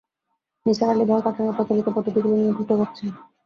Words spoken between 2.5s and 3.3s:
দ্রুত ভাবছেন।